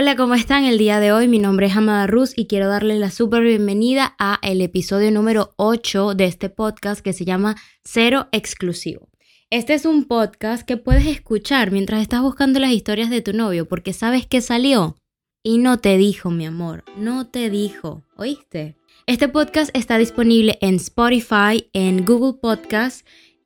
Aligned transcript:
Hola, 0.00 0.14
¿cómo 0.14 0.36
están? 0.36 0.64
El 0.64 0.78
día 0.78 1.00
de 1.00 1.10
hoy 1.10 1.26
mi 1.26 1.40
nombre 1.40 1.66
es 1.66 1.76
Amada 1.76 2.06
Ruz 2.06 2.32
y 2.36 2.46
quiero 2.46 2.68
darles 2.68 3.00
la 3.00 3.10
súper 3.10 3.42
bienvenida 3.42 4.14
a 4.20 4.38
el 4.42 4.60
episodio 4.60 5.10
número 5.10 5.54
8 5.56 6.14
de 6.14 6.26
este 6.26 6.50
podcast 6.50 7.00
que 7.00 7.12
se 7.12 7.24
llama 7.24 7.56
Cero 7.82 8.28
Exclusivo. 8.30 9.08
Este 9.50 9.74
es 9.74 9.86
un 9.86 10.04
podcast 10.04 10.64
que 10.64 10.76
puedes 10.76 11.04
escuchar 11.04 11.72
mientras 11.72 12.00
estás 12.00 12.22
buscando 12.22 12.60
las 12.60 12.70
historias 12.70 13.10
de 13.10 13.22
tu 13.22 13.32
novio 13.32 13.66
porque 13.66 13.92
sabes 13.92 14.24
que 14.24 14.40
salió 14.40 14.94
y 15.42 15.58
no 15.58 15.80
te 15.80 15.96
dijo, 15.96 16.30
mi 16.30 16.46
amor, 16.46 16.84
no 16.96 17.26
te 17.26 17.50
dijo, 17.50 18.04
¿oíste? 18.14 18.76
Este 19.06 19.26
podcast 19.26 19.76
está 19.76 19.98
disponible 19.98 20.58
en 20.60 20.76
Spotify, 20.76 21.70
en 21.72 22.04
Google 22.04 22.38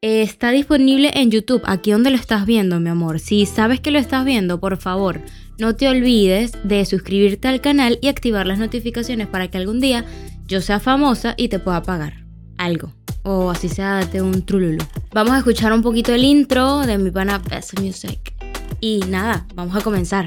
Está 0.05 0.51
disponible 0.51 1.13
en 1.15 1.31
YouTube, 1.31 1.63
aquí 1.65 1.93
donde 1.93 2.11
lo 2.11 2.17
estás 2.17 2.45
viendo, 2.45 2.81
mi 2.81 2.89
amor. 2.89 3.21
Si 3.21 3.47
sabes 3.47 3.79
que 3.79 3.93
lo 3.93 4.01
estás 4.01 4.25
viendo, 4.25 4.59
por 4.59 4.77
favor, 4.77 5.21
no 5.61 5.77
te 5.77 5.87
olvides 5.87 6.55
de 6.65 6.85
suscribirte 6.87 7.47
al 7.47 7.61
canal 7.61 8.01
y 8.03 8.09
activar 8.09 8.49
las 8.49 8.59
notificaciones 8.59 9.29
para 9.29 9.47
que 9.47 9.59
algún 9.59 9.79
día 9.79 10.05
yo 10.49 10.61
sea 10.61 10.81
famosa 10.81 11.35
y 11.37 11.47
te 11.51 11.61
pueda 11.61 11.85
pagar 11.85 12.25
algo. 12.59 12.93
O 13.23 13.51
así 13.53 13.69
sea, 13.69 13.93
date 13.93 14.21
un 14.21 14.45
trululu. 14.45 14.85
Vamos 15.13 15.35
a 15.35 15.39
escuchar 15.39 15.73
un 15.73 15.83
poquito 15.83 16.13
el 16.13 16.25
intro 16.25 16.81
de 16.81 16.99
mi 16.99 17.13
pana 17.13 17.39
Best 17.39 17.79
Music. 17.79 18.35
Y 18.81 19.05
nada, 19.09 19.47
vamos 19.55 19.77
a 19.77 19.83
comenzar. 19.83 20.25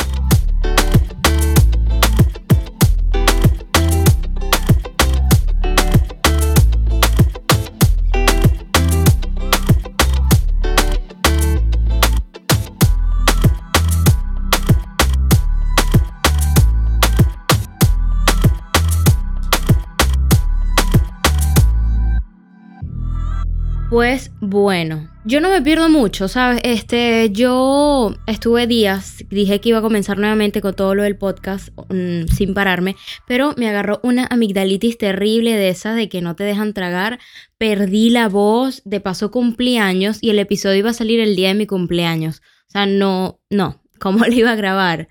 Pues 23.96 24.32
bueno, 24.42 25.10
yo 25.24 25.40
no 25.40 25.50
me 25.50 25.62
pierdo 25.62 25.88
mucho, 25.88 26.28
¿sabes? 26.28 26.60
Este, 26.66 27.30
yo 27.32 28.14
estuve 28.28 28.68
días, 28.68 29.24
dije 29.30 29.62
que 29.62 29.70
iba 29.70 29.78
a 29.78 29.82
comenzar 29.82 30.18
nuevamente 30.18 30.60
con 30.60 30.76
todo 30.76 30.96
lo 30.96 31.04
del 31.04 31.16
podcast 31.16 31.70
mm, 31.88 32.26
sin 32.28 32.54
pararme, 32.54 32.98
pero 33.26 33.54
me 33.56 33.70
agarró 33.70 34.02
una 34.04 34.28
amigdalitis 34.30 34.98
terrible 34.98 35.56
de 35.56 35.70
esas 35.70 35.96
de 35.96 36.10
que 36.10 36.20
no 36.20 36.36
te 36.36 36.44
dejan 36.44 36.74
tragar. 36.74 37.20
Perdí 37.58 38.10
la 38.10 38.28
voz, 38.28 38.82
de 38.84 39.00
paso 39.00 39.32
cumpleaños 39.32 40.18
y 40.20 40.30
el 40.32 40.40
episodio 40.40 40.80
iba 40.80 40.90
a 40.90 40.94
salir 40.94 41.22
el 41.22 41.38
día 41.38 41.48
de 41.48 41.56
mi 41.56 41.66
cumpleaños. 41.66 42.42
O 42.68 42.72
sea, 42.72 42.88
no, 42.88 43.40
no, 43.50 43.82
¿cómo 43.98 44.26
lo 44.26 44.34
iba 44.34 44.52
a 44.52 44.56
grabar? 44.56 45.08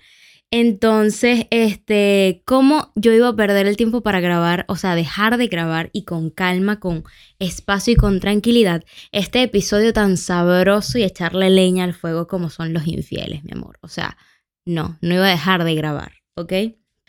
Entonces, 0.57 1.47
este, 1.49 2.41
¿cómo 2.45 2.93
yo 2.95 3.11
iba 3.11 3.27
a 3.27 3.35
perder 3.35 3.67
el 3.67 3.75
tiempo 3.75 3.99
para 4.03 4.21
grabar? 4.21 4.63
O 4.69 4.77
sea, 4.77 4.95
dejar 4.95 5.37
de 5.37 5.47
grabar 5.47 5.89
y 5.91 6.05
con 6.05 6.29
calma, 6.29 6.79
con 6.79 7.03
espacio 7.39 7.91
y 7.91 7.97
con 7.97 8.21
tranquilidad 8.21 8.81
este 9.11 9.43
episodio 9.43 9.91
tan 9.91 10.15
sabroso 10.15 10.97
y 10.97 11.03
echarle 11.03 11.49
leña 11.49 11.83
al 11.83 11.93
fuego 11.93 12.27
como 12.27 12.49
son 12.49 12.71
los 12.71 12.87
infieles, 12.87 13.43
mi 13.43 13.51
amor. 13.51 13.79
O 13.81 13.89
sea, 13.89 14.15
no, 14.63 14.97
no 15.01 15.15
iba 15.15 15.25
a 15.25 15.31
dejar 15.31 15.65
de 15.65 15.75
grabar, 15.75 16.13
¿ok? 16.35 16.53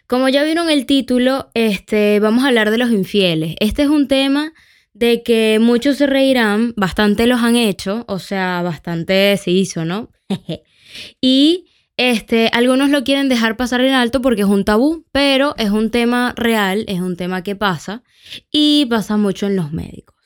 Como 0.09 0.29
ya 0.29 0.43
vieron 0.43 0.69
el 0.69 0.85
título, 0.85 1.49
este, 1.55 2.19
vamos 2.19 2.43
a 2.43 2.49
hablar 2.49 2.73
de 2.73 2.79
los 2.79 2.91
infieles. 2.91 3.55
Este 3.61 3.83
es 3.83 3.89
un 3.89 4.09
tema 4.09 4.55
de 4.93 5.23
que 5.23 5.61
muchos 5.61 5.99
se 5.99 6.09
reirán, 6.09 6.75
bastante 6.77 7.29
los 7.29 7.41
han 7.43 7.55
hecho, 7.55 8.07
o 8.09 8.19
sea, 8.19 8.63
bastante 8.63 9.37
se 9.37 9.53
hizo, 9.53 9.85
¿no? 9.85 10.11
y 11.21 11.67
este, 11.97 12.51
algunos 12.53 12.91
lo 12.91 13.05
quieren 13.05 13.29
dejar 13.29 13.57
pasar 13.57 13.81
en 13.81 13.95
alto 13.95 14.21
porque 14.21 14.43
es 14.43 14.49
un 14.49 14.65
tabú, 14.65 15.07
pero 15.13 15.55
es 15.57 15.71
un 15.71 15.91
tema 15.91 16.35
real, 16.37 16.85
es 16.89 17.01
un 17.01 17.17
tema 17.17 17.43
que 17.43 17.57
pasa 17.57 18.03
y 18.51 18.87
pasa 18.87 19.17
mucho 19.17 19.47
en 19.47 19.57
los 19.57 19.73
médicos. 19.73 20.17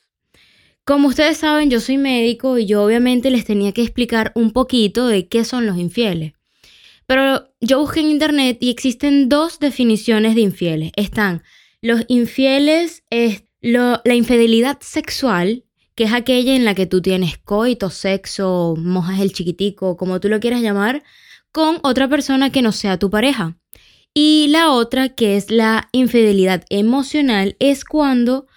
Como 0.83 1.07
ustedes 1.07 1.37
saben, 1.37 1.69
yo 1.69 1.79
soy 1.79 1.97
médico 1.97 2.57
y 2.57 2.65
yo 2.65 2.83
obviamente 2.83 3.29
les 3.29 3.45
tenía 3.45 3.71
que 3.71 3.83
explicar 3.83 4.31
un 4.35 4.51
poquito 4.51 5.07
de 5.07 5.27
qué 5.27 5.45
son 5.45 5.65
los 5.65 5.77
infieles. 5.77 6.33
Pero 7.05 7.49
yo 7.61 7.79
busqué 7.79 8.01
en 8.01 8.09
internet 8.09 8.57
y 8.59 8.69
existen 8.69 9.29
dos 9.29 9.59
definiciones 9.59 10.35
de 10.35 10.41
infieles. 10.41 10.91
Están 10.95 11.43
los 11.81 12.03
infieles, 12.07 13.03
es 13.09 13.43
la 13.61 14.01
infidelidad 14.05 14.79
sexual, 14.81 15.65
que 15.95 16.05
es 16.05 16.13
aquella 16.13 16.55
en 16.55 16.65
la 16.65 16.73
que 16.73 16.87
tú 16.87 17.01
tienes 17.01 17.37
coito, 17.37 17.89
sexo, 17.89 18.75
mojas 18.77 19.19
el 19.19 19.33
chiquitico, 19.33 19.97
como 19.97 20.19
tú 20.19 20.29
lo 20.29 20.39
quieras 20.39 20.61
llamar, 20.61 21.03
con 21.51 21.79
otra 21.83 22.07
persona 22.07 22.51
que 22.51 22.61
no 22.61 22.71
sea 22.71 22.97
tu 22.97 23.09
pareja. 23.09 23.57
Y 24.13 24.47
la 24.49 24.71
otra, 24.71 25.09
que 25.09 25.37
es 25.37 25.51
la 25.51 25.89
infidelidad 25.91 26.65
emocional, 26.69 27.55
es 27.59 27.85
cuando 27.85 28.47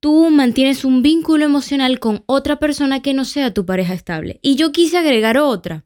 tú 0.00 0.30
mantienes 0.30 0.84
un 0.84 1.02
vínculo 1.02 1.44
emocional 1.44 2.00
con 2.00 2.22
otra 2.26 2.58
persona 2.58 3.00
que 3.00 3.14
no 3.14 3.24
sea 3.24 3.54
tu 3.54 3.64
pareja 3.64 3.94
estable. 3.94 4.40
Y 4.42 4.56
yo 4.56 4.72
quise 4.72 4.98
agregar 4.98 5.38
otra. 5.38 5.84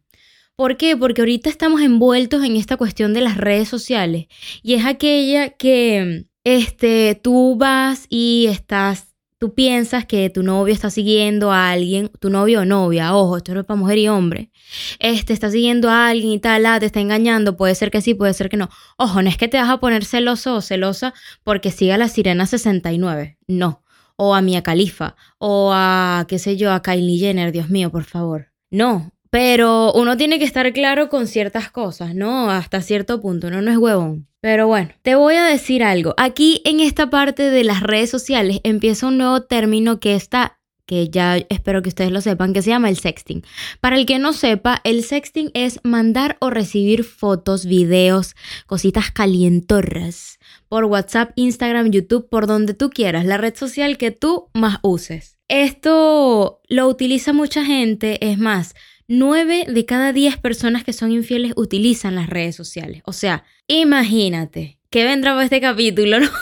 ¿Por 0.56 0.76
qué? 0.76 0.96
Porque 0.96 1.22
ahorita 1.22 1.50
estamos 1.50 1.82
envueltos 1.82 2.44
en 2.44 2.56
esta 2.56 2.76
cuestión 2.76 3.12
de 3.12 3.20
las 3.20 3.36
redes 3.36 3.68
sociales 3.68 4.26
y 4.62 4.74
es 4.74 4.84
aquella 4.84 5.50
que 5.50 6.26
este, 6.44 7.18
tú 7.20 7.56
vas 7.56 8.06
y 8.08 8.46
estás 8.48 9.13
tú 9.38 9.54
piensas 9.54 10.06
que 10.06 10.30
tu 10.30 10.42
novio 10.42 10.72
está 10.72 10.90
siguiendo 10.90 11.52
a 11.52 11.70
alguien, 11.70 12.10
tu 12.20 12.30
novio 12.30 12.60
o 12.60 12.64
novia, 12.64 13.14
ojo, 13.14 13.36
esto 13.36 13.58
es 13.58 13.64
para 13.64 13.78
mujer 13.78 13.98
y 13.98 14.08
hombre, 14.08 14.50
este 14.98 15.32
está 15.32 15.50
siguiendo 15.50 15.90
a 15.90 16.08
alguien 16.08 16.32
y 16.32 16.38
tal, 16.38 16.66
ah, 16.66 16.80
te 16.80 16.86
está 16.86 17.00
engañando, 17.00 17.56
puede 17.56 17.74
ser 17.74 17.90
que 17.90 18.00
sí, 18.00 18.14
puede 18.14 18.34
ser 18.34 18.48
que 18.48 18.56
no. 18.56 18.68
Ojo, 18.96 19.22
no 19.22 19.28
es 19.28 19.36
que 19.36 19.48
te 19.48 19.56
vas 19.56 19.70
a 19.70 19.78
poner 19.78 20.04
celoso 20.04 20.56
o 20.56 20.60
celosa 20.60 21.14
porque 21.42 21.70
siga 21.70 21.98
la 21.98 22.08
Sirena 22.08 22.46
69, 22.46 23.38
no. 23.46 23.82
O 24.16 24.34
a 24.34 24.42
Mia 24.42 24.62
Califa, 24.62 25.16
o 25.38 25.72
a, 25.74 26.24
qué 26.28 26.38
sé 26.38 26.56
yo, 26.56 26.72
a 26.72 26.82
Kylie 26.82 27.18
Jenner, 27.18 27.50
Dios 27.50 27.68
mío, 27.68 27.90
por 27.90 28.04
favor. 28.04 28.52
No, 28.70 29.13
pero 29.34 29.92
uno 29.94 30.16
tiene 30.16 30.38
que 30.38 30.44
estar 30.44 30.72
claro 30.72 31.08
con 31.08 31.26
ciertas 31.26 31.68
cosas, 31.68 32.14
¿no? 32.14 32.52
Hasta 32.52 32.80
cierto 32.82 33.20
punto, 33.20 33.48
uno 33.48 33.62
no 33.62 33.72
es 33.72 33.78
huevón. 33.78 34.28
Pero 34.40 34.68
bueno, 34.68 34.90
te 35.02 35.16
voy 35.16 35.34
a 35.34 35.44
decir 35.46 35.82
algo. 35.82 36.14
Aquí 36.18 36.62
en 36.64 36.78
esta 36.78 37.10
parte 37.10 37.50
de 37.50 37.64
las 37.64 37.82
redes 37.82 38.10
sociales 38.10 38.60
empieza 38.62 39.08
un 39.08 39.18
nuevo 39.18 39.42
término 39.42 39.98
que 39.98 40.14
está 40.14 40.60
que 40.86 41.08
ya 41.08 41.38
espero 41.48 41.82
que 41.82 41.88
ustedes 41.88 42.12
lo 42.12 42.20
sepan, 42.20 42.52
que 42.52 42.62
se 42.62 42.70
llama 42.70 42.88
el 42.88 42.96
sexting. 42.96 43.42
Para 43.80 43.96
el 43.96 44.06
que 44.06 44.20
no 44.20 44.34
sepa, 44.34 44.80
el 44.84 45.02
sexting 45.02 45.50
es 45.52 45.80
mandar 45.82 46.36
o 46.40 46.50
recibir 46.50 47.02
fotos, 47.02 47.66
videos, 47.66 48.36
cositas 48.66 49.10
calientorras 49.10 50.38
por 50.68 50.84
WhatsApp, 50.84 51.32
Instagram, 51.34 51.90
YouTube, 51.90 52.28
por 52.28 52.46
donde 52.46 52.74
tú 52.74 52.88
quieras, 52.88 53.24
la 53.24 53.38
red 53.38 53.56
social 53.56 53.98
que 53.98 54.12
tú 54.12 54.50
más 54.52 54.78
uses. 54.82 55.38
Esto 55.48 56.60
lo 56.68 56.86
utiliza 56.86 57.32
mucha 57.32 57.64
gente, 57.64 58.30
es 58.30 58.38
más, 58.38 58.74
9 59.08 59.66
de 59.68 59.84
cada 59.84 60.12
10 60.12 60.38
personas 60.38 60.84
que 60.84 60.92
son 60.92 61.12
infieles 61.12 61.52
utilizan 61.56 62.14
las 62.14 62.28
redes 62.28 62.56
sociales. 62.56 63.02
O 63.04 63.12
sea, 63.12 63.44
imagínate 63.66 64.78
que 64.90 65.04
vendrá 65.04 65.32
para 65.32 65.44
este 65.44 65.60
capítulo, 65.60 66.20
¿no? 66.20 66.30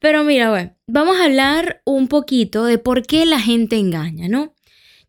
Pero 0.00 0.24
mira, 0.24 0.50
bueno, 0.50 0.76
vamos 0.86 1.16
a 1.16 1.24
hablar 1.24 1.82
un 1.84 2.08
poquito 2.08 2.64
de 2.64 2.78
por 2.78 3.06
qué 3.06 3.26
la 3.26 3.40
gente 3.40 3.76
engaña, 3.76 4.28
¿no? 4.28 4.54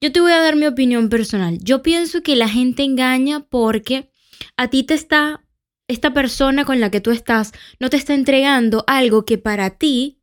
Yo 0.02 0.12
te 0.12 0.22
voy 0.22 0.32
a 0.32 0.42
dar 0.42 0.56
mi 0.56 0.68
opinión 0.68 1.10
personal. 1.10 1.58
Yo 1.62 1.82
pienso 1.82 2.22
que 2.22 2.36
la 2.36 2.48
gente 2.50 2.84
engaña 2.84 3.42
porque 3.50 4.12
a 4.56 4.70
ti 4.70 4.84
te 4.84 4.94
está, 4.94 5.44
esta 5.88 6.14
persona 6.14 6.66
con 6.66 6.80
la 6.80 6.92
que 6.92 7.02
tú 7.02 7.12
estás, 7.12 7.52
no 7.80 7.90
te 7.90 7.98
está 7.98 8.14
entregando 8.14 8.84
algo 8.88 9.26
que 9.26 9.38
para 9.38 9.72
ti 9.72 10.17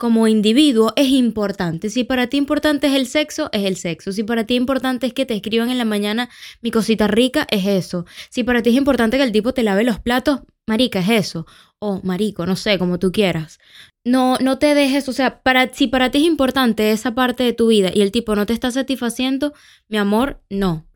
como 0.00 0.26
individuo 0.26 0.94
es 0.96 1.08
importante. 1.08 1.90
Si 1.90 2.04
para 2.04 2.26
ti 2.26 2.38
importante 2.38 2.86
es 2.86 2.94
el 2.94 3.06
sexo, 3.06 3.50
es 3.52 3.66
el 3.66 3.76
sexo. 3.76 4.12
Si 4.12 4.22
para 4.24 4.44
ti 4.44 4.54
importante 4.54 5.06
es 5.06 5.12
que 5.12 5.26
te 5.26 5.34
escriban 5.34 5.68
en 5.68 5.76
la 5.76 5.84
mañana 5.84 6.30
mi 6.62 6.70
cosita 6.70 7.06
rica, 7.06 7.46
es 7.50 7.66
eso. 7.66 8.06
Si 8.30 8.42
para 8.42 8.62
ti 8.62 8.70
es 8.70 8.76
importante 8.76 9.18
que 9.18 9.24
el 9.24 9.30
tipo 9.30 9.52
te 9.52 9.62
lave 9.62 9.84
los 9.84 10.00
platos, 10.00 10.40
marica, 10.66 11.00
es 11.00 11.10
eso. 11.10 11.46
O 11.78 12.00
marico, 12.02 12.46
no 12.46 12.56
sé, 12.56 12.78
como 12.78 12.98
tú 12.98 13.12
quieras. 13.12 13.58
No, 14.02 14.38
no 14.38 14.58
te 14.58 14.74
dejes, 14.74 15.06
o 15.10 15.12
sea, 15.12 15.42
para, 15.42 15.68
si 15.74 15.86
para 15.86 16.10
ti 16.10 16.18
es 16.18 16.24
importante 16.24 16.92
esa 16.92 17.14
parte 17.14 17.44
de 17.44 17.52
tu 17.52 17.66
vida 17.66 17.90
y 17.94 18.00
el 18.00 18.10
tipo 18.10 18.34
no 18.34 18.46
te 18.46 18.54
está 18.54 18.70
satisfaciendo, 18.70 19.52
mi 19.88 19.98
amor, 19.98 20.40
no. 20.48 20.86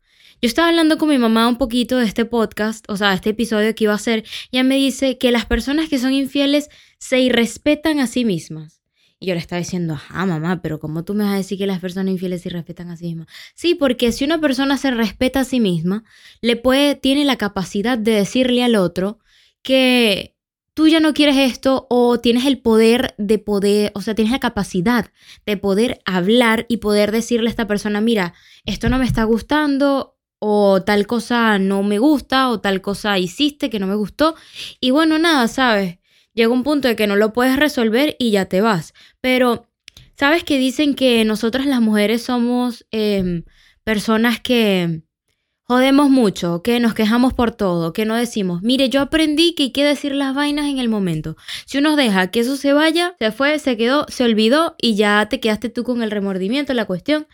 Yo 0.41 0.47
estaba 0.47 0.69
hablando 0.69 0.97
con 0.97 1.11
mi 1.11 1.19
mamá 1.19 1.47
un 1.47 1.59
poquito 1.59 1.99
de 1.99 2.07
este 2.07 2.25
podcast, 2.25 2.87
o 2.89 2.97
sea, 2.97 3.13
este 3.13 3.31
episodio 3.31 3.75
que 3.75 3.85
iba 3.85 3.93
a 3.93 3.97
hacer, 3.97 4.25
y 4.51 4.57
ella 4.57 4.65
me 4.65 4.77
dice 4.77 5.19
que 5.19 5.31
las 5.31 5.45
personas 5.45 5.91
que 5.91 5.99
son 5.99 6.15
infieles 6.15 6.71
se 6.99 7.21
irrespetan 7.21 8.01
a 8.01 8.07
sí 8.07 8.25
mismas. 8.25 8.84
Y 9.25 9.27
yo 9.27 9.33
le 9.33 9.41
estaba 9.41 9.59
diciendo, 9.59 9.99
ah, 10.11 10.27
mamá, 10.27 10.61
pero 10.61 10.79
¿cómo 10.79 11.03
tú 11.03 11.15
me 11.15 11.25
vas 11.25 11.33
a 11.33 11.37
decir 11.39 11.57
que 11.57 11.67
las 11.67 11.81
personas 11.81 12.13
infieles 12.13 12.43
se 12.43 12.51
respetan 12.51 12.91
a 12.91 12.97
sí 12.99 13.07
mismas? 13.07 13.27
Sí, 13.55 13.75
porque 13.75 14.13
si 14.13 14.23
una 14.23 14.39
persona 14.39 14.77
se 14.77 14.91
respeta 14.91 15.41
a 15.41 15.45
sí 15.45 15.61
misma, 15.61 16.05
le 16.43 16.57
puede, 16.57 16.95
tiene 16.95 17.25
la 17.25 17.37
capacidad 17.37 17.97
de 17.97 18.13
decirle 18.13 18.63
al 18.63 18.77
otro 18.77 19.19
que 19.63 20.37
tú 20.75 20.89
ya 20.89 21.01
no 21.01 21.15
quieres 21.15 21.39
esto 21.39 21.87
o 21.89 22.21
tienes 22.21 22.45
el 22.45 22.61
poder 22.61 23.15
de 23.17 23.39
poder, 23.39 23.93
o 23.95 24.03
sea, 24.03 24.15
tienes 24.15 24.31
la 24.31 24.41
capacidad 24.41 25.11
de 25.47 25.57
poder 25.57 26.03
hablar 26.05 26.67
y 26.69 26.77
poder 26.77 27.11
decirle 27.11 27.49
a 27.49 27.51
esta 27.51 27.67
persona, 27.67 28.03
mira, 28.03 28.35
esto 28.67 28.91
no 28.91 28.99
me 28.99 29.07
está 29.07 29.25
gustando 29.25 30.19
o 30.39 30.83
tal 30.83 31.07
cosa 31.07 31.59
no 31.59 31.83
me 31.83 31.99
gusta, 31.99 32.51
o 32.51 32.61
tal 32.61 32.83
cosa 32.83 33.19
hiciste 33.19 33.71
que 33.71 33.79
no 33.79 33.87
me 33.87 33.95
gustó. 33.95 34.35
Y 34.81 34.91
bueno, 34.91 35.19
nada, 35.19 35.49
¿sabes? 35.49 35.97
Llega 36.35 36.53
un 36.53 36.63
punto 36.63 36.89
de 36.89 36.97
que 36.97 37.07
no 37.07 37.17
lo 37.17 37.33
puedes 37.33 37.57
resolver 37.57 38.17
y 38.19 38.31
ya 38.31 38.47
te 38.47 38.61
vas. 38.61 38.93
Pero, 39.21 39.69
¿sabes 40.17 40.45
que 40.45 40.59
dicen 40.59 40.95
que 40.95 41.25
nosotras 41.25 41.67
las 41.67 41.81
mujeres 41.81 42.23
somos 42.23 42.87
em, 42.91 43.45
personas 43.85 44.41
que 44.41 45.03
jodemos 45.65 46.11
mucho, 46.11 46.63
que 46.63 46.79
nos 46.79 46.95
quejamos 46.95 47.33
por 47.33 47.53
todo, 47.53 47.93
que 47.93 48.05
no 48.05 48.15
decimos, 48.15 48.63
mire, 48.63 48.91
yo 48.91 49.01
aprendí 49.01 49.55
que 49.55 49.65
hay 49.65 49.71
que 49.71 49.85
decir 49.85 50.15
las 50.15 50.35
vainas 50.35 50.67
en 50.67 50.79
el 50.79 50.89
momento. 50.89 51.37
Si 51.65 51.79
uno 51.79 51.97
deja 51.97 52.31
que 52.31 52.41
eso 52.41 52.57
se 52.57 52.73
vaya, 52.73 53.17
se 53.19 53.33
fue, 53.33 53.59
se 53.59 53.77
quedó, 53.77 54.07
se 54.09 54.25
olvidó 54.25 54.77
y 54.81 54.95
ya 54.95 55.27
te 55.31 55.41
quedaste 55.41 55.71
tú 55.71 55.85
con 55.85 56.03
el 56.03 56.11
remordimiento, 56.11 56.75
la 56.75 56.85
cuestión 56.85 57.27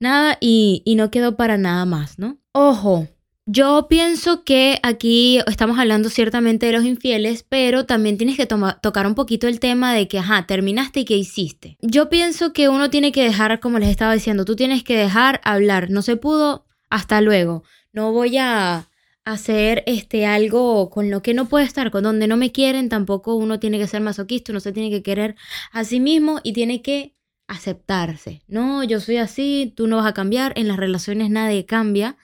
nada 0.00 0.36
y, 0.40 0.82
no 0.96 1.10
quedó 1.10 1.36
para 1.36 1.56
nada 1.58 1.84
más, 1.84 2.18
¿no? 2.18 2.38
Ojo, 2.52 3.08
yo 3.46 3.86
pienso 3.88 4.42
que 4.42 4.80
aquí 4.82 5.38
estamos 5.46 5.78
hablando 5.78 6.10
ciertamente 6.10 6.66
de 6.66 6.72
los 6.72 6.84
infieles, 6.84 7.44
pero 7.48 7.86
también 7.86 8.18
tienes 8.18 8.36
que 8.36 8.46
tocar 8.46 9.06
un 9.06 9.14
poquito 9.14 9.46
el 9.46 9.60
tema 9.60 9.94
de 9.94 10.08
que, 10.08 10.18
ajá, 10.18 10.46
terminaste 10.46 11.00
y 11.00 11.04
qué 11.04 11.16
hiciste. 11.16 11.78
Yo 11.80 12.08
pienso 12.08 12.52
que 12.52 12.68
uno 12.68 12.90
tiene 12.90 13.12
que 13.12 13.22
dejar, 13.22 13.60
como 13.60 13.78
les 13.78 13.88
estaba 13.88 14.14
diciendo, 14.14 14.44
tú 14.44 14.56
tienes 14.56 14.82
que 14.82 14.96
dejar 14.96 15.40
hablar. 15.44 15.90
No 15.90 16.02
se 16.02 16.16
pudo, 16.16 16.66
hasta 16.90 17.20
luego. 17.20 17.62
No 17.92 18.12
voy 18.12 18.36
a 18.36 18.88
hacer 19.24 19.84
este 19.86 20.26
algo 20.26 20.90
con 20.90 21.10
lo 21.10 21.22
que 21.22 21.32
no 21.32 21.46
puede 21.46 21.64
estar, 21.64 21.92
con 21.92 22.02
donde 22.02 22.26
no 22.26 22.36
me 22.36 22.50
quieren, 22.50 22.88
tampoco 22.88 23.36
uno 23.36 23.60
tiene 23.60 23.78
que 23.78 23.86
ser 23.86 24.00
masoquista, 24.00 24.52
uno 24.52 24.60
se 24.60 24.72
tiene 24.72 24.90
que 24.90 25.02
querer 25.02 25.36
a 25.70 25.84
sí 25.84 26.00
mismo 26.00 26.40
y 26.42 26.52
tiene 26.52 26.82
que 26.82 27.14
aceptarse. 27.46 28.42
No, 28.48 28.82
yo 28.82 28.98
soy 28.98 29.18
así, 29.18 29.72
tú 29.76 29.86
no 29.86 29.96
vas 29.96 30.06
a 30.06 30.14
cambiar, 30.14 30.52
en 30.56 30.66
las 30.66 30.76
relaciones 30.76 31.30
nadie 31.30 31.64
cambia. 31.64 32.16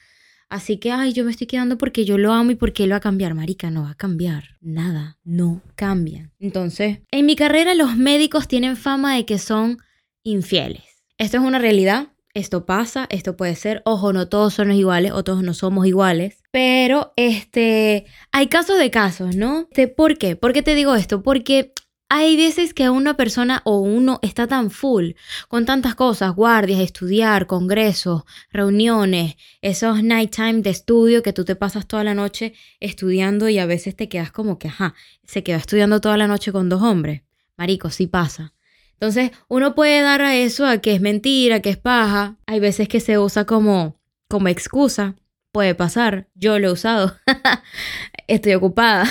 Así 0.52 0.76
que, 0.76 0.92
ay, 0.92 1.14
yo 1.14 1.24
me 1.24 1.30
estoy 1.30 1.46
quedando 1.46 1.78
porque 1.78 2.04
yo 2.04 2.18
lo 2.18 2.30
amo 2.30 2.50
y 2.50 2.56
porque 2.56 2.84
él 2.84 2.92
va 2.92 2.96
a 2.96 3.00
cambiar. 3.00 3.32
Marica, 3.32 3.70
no 3.70 3.84
va 3.84 3.92
a 3.92 3.94
cambiar. 3.94 4.58
Nada, 4.60 5.16
no 5.24 5.62
cambia. 5.76 6.30
Entonces, 6.40 6.98
en 7.10 7.24
mi 7.24 7.36
carrera 7.36 7.74
los 7.74 7.96
médicos 7.96 8.48
tienen 8.48 8.76
fama 8.76 9.16
de 9.16 9.24
que 9.24 9.38
son 9.38 9.78
infieles. 10.22 10.84
Esto 11.16 11.38
es 11.38 11.42
una 11.42 11.58
realidad. 11.58 12.08
Esto 12.34 12.66
pasa, 12.66 13.06
esto 13.08 13.34
puede 13.34 13.54
ser, 13.54 13.80
ojo, 13.86 14.12
no 14.12 14.28
todos 14.28 14.52
son 14.52 14.70
iguales 14.72 15.12
o 15.12 15.24
todos 15.24 15.42
no 15.42 15.54
somos 15.54 15.86
iguales, 15.86 16.42
pero 16.50 17.14
este, 17.16 18.06
hay 18.30 18.48
casos 18.48 18.78
de 18.78 18.90
casos, 18.90 19.36
¿no? 19.36 19.68
¿Por 19.96 20.18
qué? 20.18 20.36
¿Por 20.36 20.52
qué 20.52 20.62
te 20.62 20.74
digo 20.74 20.94
esto? 20.94 21.22
Porque 21.22 21.72
hay 22.14 22.36
veces 22.36 22.74
que 22.74 22.90
una 22.90 23.16
persona 23.16 23.62
o 23.64 23.78
uno 23.78 24.18
está 24.20 24.46
tan 24.46 24.70
full 24.70 25.12
con 25.48 25.64
tantas 25.64 25.94
cosas, 25.94 26.34
guardias, 26.34 26.80
estudiar, 26.80 27.46
congresos, 27.46 28.24
reuniones, 28.50 29.36
esos 29.62 30.02
nighttime 30.02 30.60
de 30.60 30.68
estudio 30.68 31.22
que 31.22 31.32
tú 31.32 31.46
te 31.46 31.56
pasas 31.56 31.86
toda 31.86 32.04
la 32.04 32.12
noche 32.12 32.52
estudiando 32.80 33.48
y 33.48 33.58
a 33.58 33.64
veces 33.64 33.96
te 33.96 34.10
quedas 34.10 34.30
como 34.30 34.58
que, 34.58 34.68
ajá, 34.68 34.94
se 35.24 35.42
queda 35.42 35.56
estudiando 35.56 36.02
toda 36.02 36.18
la 36.18 36.26
noche 36.26 36.52
con 36.52 36.68
dos 36.68 36.82
hombres. 36.82 37.22
Marico, 37.56 37.88
sí 37.88 38.06
pasa. 38.06 38.52
Entonces, 38.92 39.30
uno 39.48 39.74
puede 39.74 40.02
dar 40.02 40.20
a 40.20 40.36
eso 40.36 40.66
a 40.66 40.82
que 40.82 40.94
es 40.94 41.00
mentira, 41.00 41.60
que 41.60 41.70
es 41.70 41.78
paja. 41.78 42.36
Hay 42.44 42.60
veces 42.60 42.88
que 42.88 43.00
se 43.00 43.18
usa 43.18 43.46
como, 43.46 43.98
como 44.28 44.48
excusa. 44.48 45.16
Puede 45.50 45.74
pasar. 45.74 46.28
Yo 46.34 46.58
lo 46.58 46.68
he 46.68 46.72
usado. 46.72 47.16
Estoy 48.28 48.52
ocupada. 48.52 49.10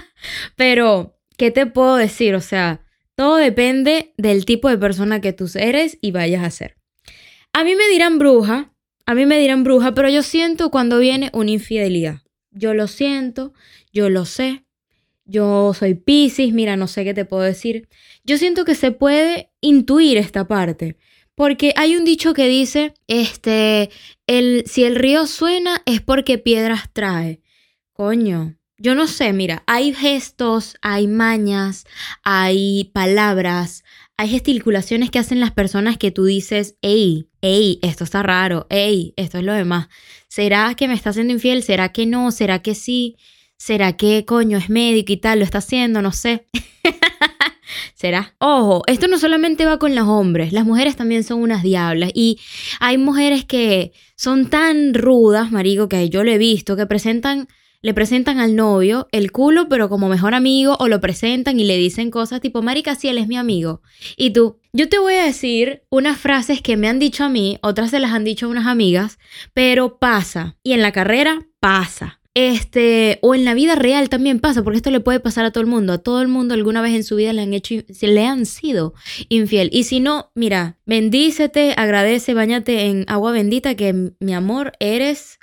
Pero 0.56 1.17
¿qué 1.38 1.50
te 1.50 1.64
puedo 1.64 1.96
decir? 1.96 2.34
O 2.34 2.42
sea, 2.42 2.84
todo 3.14 3.36
depende 3.36 4.12
del 4.18 4.44
tipo 4.44 4.68
de 4.68 4.76
persona 4.76 5.22
que 5.22 5.32
tú 5.32 5.48
eres 5.54 5.96
y 6.02 6.10
vayas 6.10 6.44
a 6.44 6.50
ser. 6.50 6.76
A 7.54 7.64
mí 7.64 7.74
me 7.74 7.88
dirán 7.88 8.18
bruja, 8.18 8.74
a 9.06 9.14
mí 9.14 9.24
me 9.24 9.38
dirán 9.38 9.64
bruja, 9.64 9.94
pero 9.94 10.10
yo 10.10 10.22
siento 10.22 10.70
cuando 10.70 10.98
viene 10.98 11.30
una 11.32 11.50
infidelidad. 11.50 12.20
Yo 12.50 12.74
lo 12.74 12.86
siento, 12.86 13.54
yo 13.92 14.10
lo 14.10 14.26
sé. 14.26 14.64
Yo 15.24 15.72
soy 15.74 15.94
Pisces, 15.94 16.52
mira, 16.52 16.76
no 16.76 16.86
sé 16.86 17.04
qué 17.04 17.14
te 17.14 17.24
puedo 17.24 17.42
decir. 17.42 17.88
Yo 18.24 18.38
siento 18.38 18.64
que 18.64 18.74
se 18.74 18.92
puede 18.92 19.50
intuir 19.60 20.18
esta 20.18 20.48
parte. 20.48 20.96
Porque 21.34 21.72
hay 21.76 21.96
un 21.96 22.04
dicho 22.04 22.34
que 22.34 22.48
dice, 22.48 22.94
este, 23.06 23.90
el, 24.26 24.64
si 24.66 24.84
el 24.84 24.96
río 24.96 25.26
suena 25.26 25.82
es 25.86 26.00
porque 26.00 26.38
piedras 26.38 26.92
trae. 26.92 27.40
Coño, 27.92 28.57
yo 28.78 28.94
no 28.94 29.08
sé, 29.08 29.32
mira, 29.32 29.64
hay 29.66 29.92
gestos, 29.92 30.76
hay 30.82 31.08
mañas, 31.08 31.84
hay 32.22 32.90
palabras, 32.94 33.82
hay 34.16 34.28
gesticulaciones 34.28 35.10
que 35.10 35.18
hacen 35.18 35.40
las 35.40 35.50
personas 35.50 35.98
que 35.98 36.12
tú 36.12 36.24
dices, 36.24 36.76
hey, 36.80 37.28
hey, 37.42 37.80
esto 37.82 38.04
está 38.04 38.22
raro, 38.22 38.66
hey, 38.70 39.14
esto 39.16 39.38
es 39.38 39.44
lo 39.44 39.52
demás. 39.52 39.88
¿Será 40.28 40.74
que 40.76 40.86
me 40.86 40.94
está 40.94 41.10
haciendo 41.10 41.32
infiel? 41.32 41.64
¿Será 41.64 41.90
que 41.90 42.06
no? 42.06 42.30
¿Será 42.30 42.60
que 42.60 42.76
sí? 42.76 43.16
¿Será 43.56 43.96
que 43.96 44.24
coño 44.24 44.56
es 44.56 44.70
médico 44.70 45.12
y 45.12 45.16
tal? 45.16 45.40
¿Lo 45.40 45.44
está 45.44 45.58
haciendo? 45.58 46.00
No 46.00 46.12
sé. 46.12 46.46
¿Será? 47.94 48.36
Ojo, 48.38 48.84
esto 48.86 49.08
no 49.08 49.18
solamente 49.18 49.66
va 49.66 49.80
con 49.80 49.96
los 49.96 50.06
hombres, 50.06 50.52
las 50.52 50.64
mujeres 50.64 50.94
también 50.94 51.24
son 51.24 51.40
unas 51.40 51.64
diablas 51.64 52.12
y 52.14 52.38
hay 52.78 52.96
mujeres 52.96 53.44
que 53.44 53.92
son 54.14 54.48
tan 54.48 54.94
rudas, 54.94 55.50
marico, 55.50 55.88
que 55.88 56.08
yo 56.08 56.22
lo 56.22 56.30
he 56.30 56.38
visto, 56.38 56.76
que 56.76 56.86
presentan 56.86 57.48
le 57.80 57.94
presentan 57.94 58.38
al 58.38 58.56
novio 58.56 59.08
el 59.12 59.30
culo, 59.32 59.68
pero 59.68 59.88
como 59.88 60.08
mejor 60.08 60.34
amigo, 60.34 60.76
o 60.80 60.88
lo 60.88 61.00
presentan 61.00 61.60
y 61.60 61.64
le 61.64 61.76
dicen 61.76 62.10
cosas 62.10 62.40
tipo, 62.40 62.62
Marica, 62.62 62.94
si 62.94 63.08
él 63.08 63.18
es 63.18 63.28
mi 63.28 63.36
amigo. 63.36 63.82
Y 64.16 64.30
tú, 64.30 64.58
yo 64.72 64.88
te 64.88 64.98
voy 64.98 65.14
a 65.14 65.24
decir 65.24 65.82
unas 65.90 66.18
frases 66.18 66.60
que 66.60 66.76
me 66.76 66.88
han 66.88 66.98
dicho 66.98 67.24
a 67.24 67.28
mí, 67.28 67.58
otras 67.62 67.90
se 67.90 68.00
las 68.00 68.12
han 68.12 68.24
dicho 68.24 68.46
a 68.46 68.50
unas 68.50 68.66
amigas, 68.66 69.18
pero 69.54 69.98
pasa. 69.98 70.56
Y 70.62 70.72
en 70.72 70.82
la 70.82 70.92
carrera 70.92 71.46
pasa. 71.60 72.20
Este, 72.34 73.18
o 73.22 73.34
en 73.34 73.44
la 73.44 73.54
vida 73.54 73.74
real 73.74 74.08
también 74.08 74.38
pasa, 74.38 74.62
porque 74.62 74.76
esto 74.76 74.92
le 74.92 75.00
puede 75.00 75.18
pasar 75.18 75.44
a 75.44 75.50
todo 75.50 75.62
el 75.62 75.66
mundo. 75.66 75.92
A 75.92 75.98
todo 75.98 76.22
el 76.22 76.28
mundo 76.28 76.54
alguna 76.54 76.82
vez 76.82 76.94
en 76.94 77.02
su 77.02 77.16
vida 77.16 77.32
le 77.32 77.42
han 77.42 77.52
hecho, 77.52 77.74
le 78.00 78.26
han 78.26 78.46
sido 78.46 78.94
infiel. 79.28 79.70
Y 79.72 79.84
si 79.84 79.98
no, 79.98 80.30
mira, 80.36 80.78
bendícete, 80.86 81.74
agradece, 81.76 82.34
bañate 82.34 82.86
en 82.86 83.04
agua 83.08 83.32
bendita, 83.32 83.74
que 83.74 84.12
mi 84.20 84.34
amor, 84.34 84.72
eres 84.78 85.40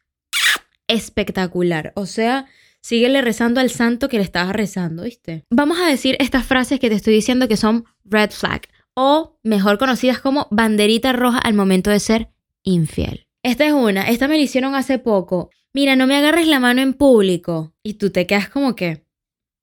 espectacular. 0.87 1.91
O 1.95 2.05
sea, 2.05 2.47
síguele 2.81 3.21
rezando 3.21 3.59
al 3.59 3.69
santo 3.69 4.09
que 4.09 4.17
le 4.17 4.23
estabas 4.23 4.55
rezando, 4.55 5.03
¿viste? 5.03 5.43
Vamos 5.49 5.79
a 5.79 5.87
decir 5.87 6.15
estas 6.19 6.45
frases 6.45 6.79
que 6.79 6.89
te 6.89 6.95
estoy 6.95 7.13
diciendo 7.13 7.47
que 7.47 7.57
son 7.57 7.85
red 8.03 8.31
flag 8.31 8.61
o 8.95 9.37
mejor 9.43 9.77
conocidas 9.77 10.19
como 10.19 10.47
banderita 10.51 11.13
roja 11.13 11.39
al 11.39 11.53
momento 11.53 11.89
de 11.89 11.99
ser 11.99 12.29
infiel. 12.63 13.27
Esta 13.43 13.65
es 13.65 13.73
una, 13.73 14.09
esta 14.09 14.27
me 14.27 14.37
la 14.37 14.43
hicieron 14.43 14.75
hace 14.75 14.97
poco. 14.97 15.51
Mira, 15.73 15.95
no 15.95 16.07
me 16.07 16.15
agarres 16.15 16.47
la 16.47 16.59
mano 16.59 16.81
en 16.81 16.93
público. 16.93 17.73
Y 17.83 17.95
tú 17.95 18.09
te 18.09 18.25
quedas 18.25 18.49
como 18.49 18.75
que, 18.75 19.05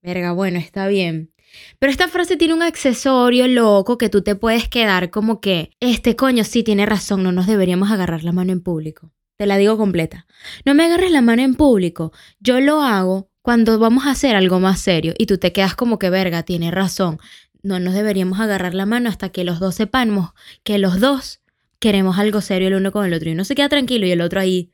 verga, 0.03 0.33
bueno, 0.33 0.59
está 0.59 0.87
bien. 0.87 1.33
Pero 1.79 1.91
esta 1.91 2.09
frase 2.09 2.37
tiene 2.37 2.55
un 2.55 2.63
accesorio 2.63 3.49
loco 3.49 3.99
que 3.99 4.09
tú 4.09 4.23
te 4.23 4.37
puedes 4.37 4.69
quedar 4.69 5.11
como 5.11 5.41
que, 5.41 5.71
este 5.81 6.17
coño 6.17 6.45
sí 6.45 6.63
tiene 6.63 6.87
razón, 6.87 7.23
no 7.23 7.33
nos 7.33 7.47
deberíamos 7.47 7.91
agarrar 7.91 8.25
la 8.25 8.33
mano 8.33 8.53
en 8.53 8.63
público. 8.63 9.11
Te 9.37 9.47
la 9.47 9.57
digo 9.57 9.77
completa. 9.77 10.27
No 10.65 10.75
me 10.75 10.85
agarres 10.85 11.11
la 11.11 11.21
mano 11.21 11.43
en 11.43 11.55
público. 11.55 12.13
Yo 12.39 12.61
lo 12.61 12.83
hago 12.83 13.31
cuando 13.43 13.79
vamos 13.79 14.07
a 14.07 14.13
hacer 14.13 14.37
algo 14.37 14.61
más 14.61 14.81
serio 14.81 15.15
y 15.19 15.27
tú 15.27 15.39
te 15.39 15.53
quedas 15.53 15.75
como 15.75 15.99
que 15.99 16.11
verga, 16.11 16.43
tiene 16.45 16.71
razón. 16.71 17.19
No 17.63 17.79
nos 17.81 17.95
deberíamos 17.95 18.41
agarrar 18.41 18.75
la 18.75 18.87
mano 18.87 19.09
hasta 19.09 19.31
que 19.31 19.45
los 19.45 19.61
dos 19.61 19.75
sepamos 19.75 20.31
que 20.65 20.79
los 20.79 21.01
dos 21.01 21.41
queremos 21.79 22.19
algo 22.19 22.41
serio 22.41 22.69
el 22.69 22.75
uno 22.75 22.93
con 22.93 23.05
el 23.05 23.13
otro. 23.13 23.29
Y 23.29 23.33
uno 23.33 23.45
se 23.45 23.55
queda 23.55 23.69
tranquilo 23.69 24.07
y 24.07 24.13
el 24.13 24.21
otro 24.21 24.41
ahí. 24.41 24.73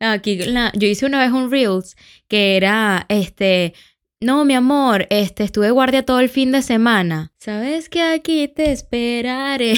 Aquí, 0.00 0.38
yo 0.38 0.88
hice 0.88 1.06
una 1.06 1.20
vez 1.20 1.30
un 1.30 1.50
Reels 1.50 1.96
que 2.28 2.56
era 2.56 3.06
este. 3.08 3.74
No, 4.20 4.44
mi 4.44 4.54
amor, 4.54 5.06
este, 5.10 5.44
estuve 5.44 5.70
guardia 5.70 6.04
todo 6.04 6.20
el 6.20 6.28
fin 6.28 6.50
de 6.50 6.62
semana. 6.62 7.32
¿Sabes 7.38 7.88
que 7.88 8.02
aquí 8.02 8.48
te 8.48 8.72
esperaré? 8.72 9.74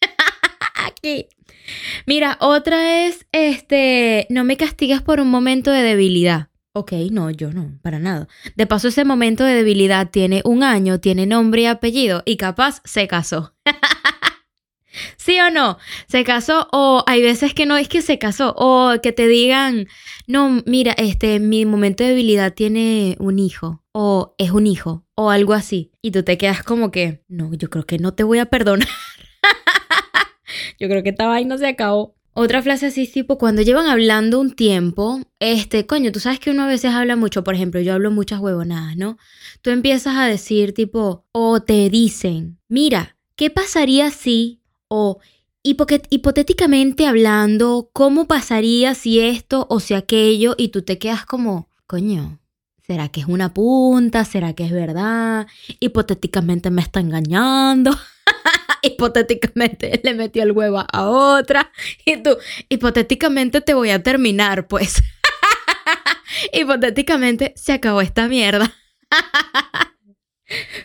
aquí. 0.74 1.28
Mira, 2.06 2.36
otra 2.40 3.06
es, 3.06 3.26
este, 3.32 4.26
no 4.30 4.44
me 4.44 4.56
castigas 4.56 5.02
por 5.02 5.20
un 5.20 5.30
momento 5.30 5.70
de 5.70 5.82
debilidad. 5.82 6.48
Ok, 6.72 6.92
no, 7.12 7.30
yo 7.30 7.52
no, 7.52 7.78
para 7.82 8.00
nada. 8.00 8.26
De 8.56 8.66
paso, 8.66 8.88
ese 8.88 9.04
momento 9.04 9.44
de 9.44 9.54
debilidad 9.54 10.10
tiene 10.10 10.42
un 10.44 10.64
año, 10.64 10.98
tiene 10.98 11.24
nombre 11.24 11.62
y 11.62 11.66
apellido 11.66 12.22
y 12.26 12.36
capaz 12.36 12.82
se 12.84 13.06
casó. 13.06 13.54
¿Sí 15.16 15.38
o 15.40 15.50
no? 15.50 15.78
Se 16.08 16.24
casó 16.24 16.68
o 16.72 17.04
hay 17.06 17.22
veces 17.22 17.54
que 17.54 17.66
no 17.66 17.76
es 17.76 17.88
que 17.88 18.02
se 18.02 18.18
casó 18.18 18.54
o 18.56 18.94
que 19.02 19.12
te 19.12 19.26
digan, 19.28 19.86
no, 20.26 20.62
mira, 20.66 20.92
este, 20.98 21.40
mi 21.40 21.64
momento 21.64 22.02
de 22.02 22.10
debilidad 22.10 22.54
tiene 22.54 23.16
un 23.20 23.38
hijo 23.38 23.82
o 23.92 24.34
es 24.38 24.50
un 24.50 24.66
hijo 24.66 25.04
o 25.14 25.30
algo 25.30 25.52
así. 25.52 25.92
Y 26.02 26.10
tú 26.10 26.22
te 26.22 26.38
quedas 26.38 26.62
como 26.62 26.90
que, 26.90 27.22
no, 27.28 27.52
yo 27.54 27.70
creo 27.70 27.86
que 27.86 27.98
no 27.98 28.14
te 28.14 28.24
voy 28.24 28.38
a 28.38 28.46
perdonar. 28.46 28.88
Yo 30.78 30.88
creo 30.88 31.02
que 31.02 31.10
esta 31.10 31.26
vaina 31.26 31.58
se 31.58 31.66
acabó. 31.66 32.14
Otra 32.36 32.62
frase 32.62 32.86
así 32.86 33.06
tipo, 33.06 33.38
cuando 33.38 33.62
llevan 33.62 33.86
hablando 33.86 34.40
un 34.40 34.50
tiempo, 34.50 35.20
este, 35.38 35.86
coño, 35.86 36.10
tú 36.10 36.18
sabes 36.18 36.40
que 36.40 36.50
uno 36.50 36.64
a 36.64 36.66
veces 36.66 36.92
habla 36.92 37.14
mucho, 37.14 37.44
por 37.44 37.54
ejemplo, 37.54 37.80
yo 37.80 37.94
hablo 37.94 38.10
muchas 38.10 38.40
huevonadas, 38.40 38.96
¿no? 38.96 39.18
Tú 39.62 39.70
empiezas 39.70 40.16
a 40.16 40.26
decir 40.26 40.74
tipo, 40.74 41.24
o 41.30 41.62
te 41.62 41.88
dicen, 41.90 42.58
mira, 42.68 43.16
¿qué 43.36 43.50
pasaría 43.50 44.10
si? 44.10 44.60
O, 44.88 45.20
hipotéticamente 45.62 47.06
hablando, 47.06 47.88
¿cómo 47.92 48.26
pasaría 48.26 48.96
si 48.96 49.20
esto 49.20 49.68
o 49.70 49.78
si 49.78 49.94
aquello 49.94 50.56
y 50.58 50.68
tú 50.68 50.82
te 50.82 50.98
quedas 50.98 51.26
como, 51.26 51.68
coño, 51.86 52.40
¿será 52.84 53.10
que 53.10 53.20
es 53.20 53.26
una 53.26 53.54
punta? 53.54 54.24
¿Será 54.24 54.54
que 54.54 54.64
es 54.64 54.72
verdad? 54.72 55.46
Hipotéticamente 55.78 56.70
me 56.70 56.82
está 56.82 56.98
engañando. 56.98 57.92
hipotéticamente 58.82 60.00
le 60.02 60.14
metió 60.14 60.42
el 60.42 60.52
huevo 60.52 60.84
a 60.92 61.08
otra. 61.08 61.72
Y 62.04 62.18
tú, 62.18 62.36
hipotéticamente 62.68 63.60
te 63.60 63.74
voy 63.74 63.90
a 63.90 64.02
terminar, 64.02 64.66
pues. 64.66 65.02
hipotéticamente 66.52 67.52
se 67.56 67.72
acabó 67.72 68.00
esta 68.00 68.28
mierda. 68.28 68.74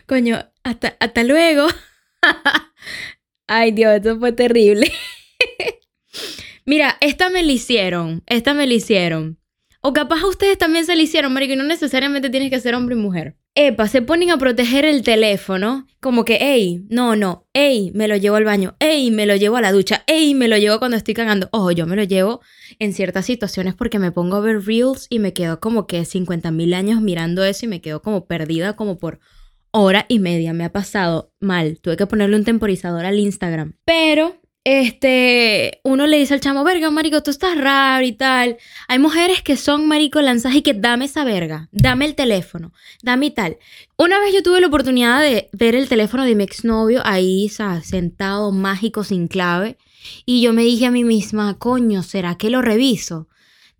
Coño, 0.06 0.50
hasta, 0.62 0.96
hasta 1.00 1.24
luego. 1.24 1.66
Ay, 3.46 3.72
Dios, 3.72 3.96
esto 3.96 4.18
fue 4.18 4.32
terrible. 4.32 4.92
Mira, 6.64 6.96
esta 7.00 7.30
me 7.30 7.42
la 7.42 7.52
hicieron. 7.52 8.22
Esta 8.26 8.54
me 8.54 8.66
la 8.66 8.74
hicieron. 8.74 9.38
O 9.82 9.92
capaz 9.92 10.20
a 10.20 10.26
ustedes 10.26 10.58
también 10.58 10.84
se 10.84 10.94
la 10.94 11.02
hicieron, 11.02 11.32
marico, 11.32 11.56
no 11.56 11.64
necesariamente 11.64 12.28
tienes 12.28 12.50
que 12.50 12.60
ser 12.60 12.74
hombre 12.74 12.94
y 12.94 12.98
mujer. 12.98 13.36
Epa, 13.62 13.88
se 13.88 14.00
ponen 14.00 14.30
a 14.30 14.38
proteger 14.38 14.86
el 14.86 15.02
teléfono, 15.02 15.86
como 16.00 16.24
que, 16.24 16.36
ey, 16.36 16.82
no, 16.88 17.14
no, 17.14 17.46
ey, 17.52 17.90
me 17.94 18.08
lo 18.08 18.16
llevo 18.16 18.36
al 18.36 18.44
baño, 18.44 18.74
ey, 18.80 19.10
me 19.10 19.26
lo 19.26 19.36
llevo 19.36 19.58
a 19.58 19.60
la 19.60 19.70
ducha, 19.70 20.02
ey, 20.06 20.32
me 20.34 20.48
lo 20.48 20.56
llevo 20.56 20.78
cuando 20.78 20.96
estoy 20.96 21.12
cagando. 21.12 21.50
Ojo, 21.52 21.70
yo 21.70 21.86
me 21.86 21.94
lo 21.94 22.02
llevo 22.04 22.40
en 22.78 22.94
ciertas 22.94 23.26
situaciones 23.26 23.74
porque 23.74 23.98
me 23.98 24.12
pongo 24.12 24.36
a 24.36 24.40
ver 24.40 24.64
reels 24.64 25.06
y 25.10 25.18
me 25.18 25.34
quedo 25.34 25.60
como 25.60 25.86
que 25.86 26.06
50 26.06 26.50
mil 26.52 26.72
años 26.72 27.02
mirando 27.02 27.44
eso 27.44 27.66
y 27.66 27.68
me 27.68 27.82
quedo 27.82 28.00
como 28.00 28.26
perdida 28.26 28.76
como 28.76 28.96
por 28.96 29.20
hora 29.72 30.06
y 30.08 30.20
media. 30.20 30.54
Me 30.54 30.64
ha 30.64 30.72
pasado 30.72 31.34
mal. 31.38 31.80
Tuve 31.82 31.98
que 31.98 32.06
ponerle 32.06 32.36
un 32.36 32.44
temporizador 32.44 33.04
al 33.04 33.18
Instagram. 33.18 33.74
Pero, 33.84 34.39
este, 34.64 35.80
uno 35.84 36.06
le 36.06 36.18
dice 36.18 36.34
al 36.34 36.40
chamo, 36.40 36.64
verga, 36.64 36.90
marico, 36.90 37.22
tú 37.22 37.30
estás 37.30 37.56
raro 37.56 38.04
y 38.04 38.12
tal. 38.12 38.58
Hay 38.88 38.98
mujeres 38.98 39.42
que 39.42 39.56
son, 39.56 39.88
marico, 39.88 40.20
lanzas 40.20 40.54
y 40.54 40.62
que 40.62 40.74
dame 40.74 41.06
esa 41.06 41.24
verga, 41.24 41.68
dame 41.72 42.04
el 42.04 42.14
teléfono, 42.14 42.72
dame 43.02 43.26
y 43.26 43.30
tal. 43.30 43.56
Una 43.96 44.18
vez 44.20 44.34
yo 44.34 44.42
tuve 44.42 44.60
la 44.60 44.66
oportunidad 44.66 45.22
de 45.22 45.48
ver 45.52 45.74
el 45.74 45.88
teléfono 45.88 46.24
de 46.24 46.34
mi 46.34 46.44
exnovio 46.44 47.00
ahí, 47.04 47.50
sentado, 47.82 48.52
mágico, 48.52 49.04
sin 49.04 49.28
clave. 49.28 49.78
Y 50.26 50.42
yo 50.42 50.52
me 50.52 50.62
dije 50.62 50.86
a 50.86 50.90
mí 50.90 51.04
misma, 51.04 51.58
coño, 51.58 52.02
¿será 52.02 52.36
que 52.36 52.50
lo 52.50 52.62
reviso? 52.62 53.28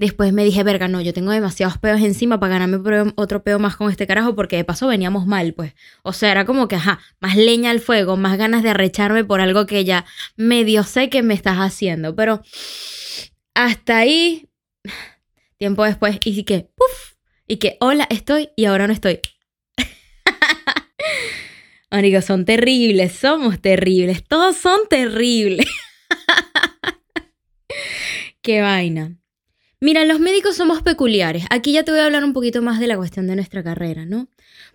Después 0.01 0.33
me 0.33 0.47
dije, 0.47 0.63
verga, 0.63 0.89
no, 0.89 1.03
yo 1.03 1.13
tengo 1.13 1.31
demasiados 1.31 1.77
peos 1.77 2.01
encima 2.01 2.41
para 2.41 2.55
ganarme 2.55 3.13
otro 3.17 3.45
peo 3.45 3.59
más 3.59 3.77
con 3.77 3.91
este 3.91 4.07
carajo 4.07 4.35
porque 4.35 4.57
de 4.57 4.65
paso 4.65 4.87
veníamos 4.87 5.27
mal, 5.27 5.53
pues. 5.53 5.75
O 6.03 6.15
sea, 6.15 6.31
era 6.31 6.47
como 6.47 6.69
que, 6.69 6.77
ajá, 6.77 7.01
más 7.21 7.37
leña 7.37 7.71
al 7.71 7.81
fuego, 7.81 8.17
más 8.17 8.39
ganas 8.39 8.63
de 8.63 8.71
arrecharme 8.71 9.25
por 9.25 9.43
algo 9.43 9.67
que 9.67 9.85
ya 9.85 10.07
medio 10.37 10.85
sé 10.85 11.11
que 11.11 11.23
me 11.23 11.35
estás 11.35 11.59
haciendo. 11.59 12.17
Pero 12.17 12.41
hasta 13.53 13.99
ahí, 13.99 14.49
tiempo 15.59 15.85
después, 15.85 16.19
y 16.25 16.45
que, 16.45 16.71
puff, 16.75 17.17
y 17.47 17.59
que, 17.59 17.77
hola, 17.81 18.07
estoy 18.09 18.49
y 18.57 18.65
ahora 18.65 18.87
no 18.87 18.95
estoy. 18.95 19.21
Amigos, 21.91 22.25
son 22.25 22.47
terribles, 22.47 23.13
somos 23.13 23.61
terribles, 23.61 24.25
todos 24.25 24.57
son 24.57 24.81
terribles. 24.89 25.67
Qué 28.41 28.63
vaina. 28.63 29.21
Mira, 29.83 30.05
los 30.05 30.21
médicos 30.21 30.57
somos 30.57 30.83
peculiares. 30.83 31.45
Aquí 31.49 31.73
ya 31.73 31.85
te 31.85 31.91
voy 31.91 32.01
a 32.01 32.05
hablar 32.05 32.23
un 32.23 32.35
poquito 32.35 32.61
más 32.61 32.81
de 32.81 32.87
la 32.87 32.99
cuestión 32.99 33.27
de 33.27 33.35
nuestra 33.35 33.63
carrera, 33.63 34.05
¿no? 34.05 34.29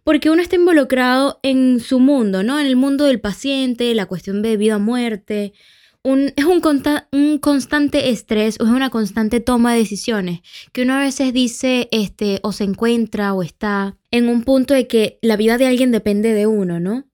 Porque 0.04 0.32
uno 0.32 0.42
está 0.42 0.56
involucrado 0.56 1.40
en 1.44 1.80
su 1.80 2.00
mundo, 2.00 2.42
¿no? 2.42 2.60
En 2.60 2.66
el 2.66 2.76
mundo 2.76 3.06
del 3.06 3.22
paciente, 3.22 3.94
la 3.94 4.08
cuestión 4.08 4.42
de 4.42 4.58
vida 4.58 4.78
o 4.78 4.80
muerte. 4.80 5.54
es 6.04 6.46
un, 6.46 6.82
un, 7.12 7.38
constante 7.38 8.10
estrés 8.10 8.60
o 8.60 8.64
es 8.64 8.72
una 8.72 8.90
constante 8.90 9.40
toma 9.40 9.74
de 9.74 9.80
decisiones 9.80 10.40
que 10.72 10.82
uno 10.82 10.96
a 10.96 11.00
veces 11.02 11.34
dice 11.34 11.88
este, 11.92 12.40
o 12.42 12.52
se 12.52 12.64
encuentra 12.64 13.36
o 13.36 13.44
está 13.44 13.98
en 14.10 14.28
un 14.28 14.44
punto 14.44 14.74
de 14.74 14.88
que 14.88 15.20
la 15.22 15.38
vida 15.38 15.60
de 15.60 15.68
alguien 15.68 15.92
depende 15.92 16.34
de 16.34 16.48
uno, 16.48 16.80
¿no? 16.80 17.06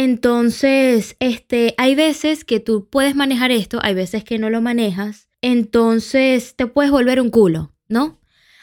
Entonces, 0.00 1.16
este, 1.20 1.74
hay 1.76 1.94
veces 1.94 2.44
que 2.44 2.58
tú 2.58 2.88
puedes 2.88 3.14
manejar 3.14 3.50
esto, 3.50 3.78
hay 3.82 3.94
veces 3.94 4.24
que 4.24 4.38
no 4.38 4.48
lo 4.48 4.60
manejas 4.60 5.30
entonces 5.42 6.54
te 6.56 6.66
puedes 6.66 6.90
volver 6.90 7.20
un 7.20 7.30
culo, 7.30 7.74
¿no? 7.88 8.20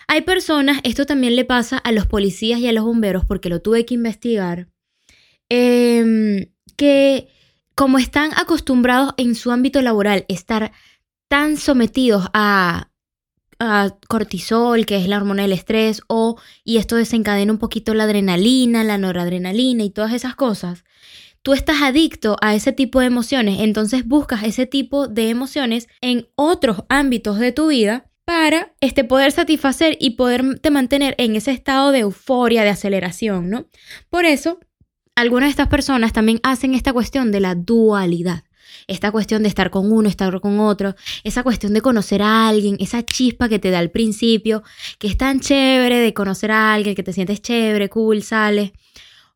Hay 0.08 0.22
personas, 0.22 0.79
esto 0.84 1.06
también 1.06 1.36
le 1.36 1.44
pasa 1.44 1.77
a 1.77 1.91
los 1.91 2.06
policías 2.06 2.60
y 2.60 2.67
a 2.67 2.72
los 2.72 2.86
bomberos, 2.86 3.25
porque 3.25 3.50
lo 3.50 3.62
tuve 3.62 3.86
que 3.86 3.96
investigar, 3.96 4.70
em, 5.50 6.51
que 6.77 7.29
como 7.75 7.98
están 8.00 8.32
acostumbrados 8.38 9.13
en 9.17 9.36
su 9.36 9.51
ámbito 9.51 9.82
laboral, 9.82 10.25
estar 10.29 10.72
tan 11.27 11.58
sometidos 11.58 12.27
a, 12.34 12.89
a 13.60 13.89
cortisol, 14.08 14.86
que 14.86 14.98
es 14.98 15.08
la 15.08 15.17
hormona 15.17 15.44
del 15.44 15.51
estrés, 15.53 16.01
o, 16.08 16.39
y 16.63 16.77
esto 16.77 16.96
desencadena 16.96 17.51
un 17.51 17.60
poquito 17.60 17.94
la 17.94 18.06
adrenalina, 18.06 18.84
la 18.84 18.98
noradrenalina 18.98 19.84
y 19.84 19.89
todas 19.89 20.13
esas 20.13 20.36
cosas, 20.36 20.86
tú 21.48 21.54
estás 21.54 21.82
adicto 21.82 22.36
a 22.42 22.56
ese 22.56 22.74
tipo 22.74 23.00
de 23.00 23.06
emociones, 23.06 23.62
entonces 23.62 24.06
buscas 24.06 24.44
ese 24.44 24.66
tipo 24.66 25.08
de 25.08 25.30
emociones 25.30 25.88
en 26.01 26.27
otros 26.36 26.84
ámbitos 26.89 27.39
de 27.39 27.54
tu 27.54 27.68
vida 27.68 28.12
para 28.25 28.74
este, 28.82 29.06
poder 29.06 29.32
satisfacer 29.32 29.96
y 29.98 30.18
poderte 30.18 30.72
mantener 30.72 31.16
en 31.18 31.38
ese 31.38 31.51
estado 31.51 31.94
de 31.94 32.00
euforia, 32.00 32.63
de 32.63 32.72
aceleración, 32.72 33.50
¿no? 33.50 33.66
Por 34.10 34.25
eso, 34.25 34.60
algunas 35.16 35.48
de 35.48 35.51
estas 35.51 35.70
personas 35.70 36.12
también 36.12 36.42
hacen 36.44 36.75
esta 36.75 36.92
cuestión 36.92 37.32
de 37.32 37.39
la 37.39 37.56
dualidad. 37.56 38.44
Esta 38.88 39.13
cuestión 39.13 39.44
de 39.44 39.48
estar 39.48 39.70
con 39.70 39.89
uno, 39.89 40.10
estar 40.10 40.38
con 40.42 40.60
otro, 40.60 40.96
esa 41.24 41.44
cuestión 41.44 41.74
de 41.74 41.80
conocer 41.80 42.24
a 42.24 42.50
alguien, 42.50 42.75
esa 42.82 43.06
chispa 43.06 43.48
que 43.48 43.60
te 43.60 43.72
da 43.72 43.80
al 43.80 43.92
principio, 43.92 44.63
que 45.00 45.08
es 45.08 45.16
tan 45.16 45.39
chévere 45.39 46.00
de 46.00 46.13
conocer 46.13 46.51
a 46.51 46.74
alguien, 46.74 46.94
que 46.94 47.04
te 47.04 47.13
sientes 47.13 47.42
chévere, 47.42 47.88
cool, 47.88 48.22
sales. 48.22 48.74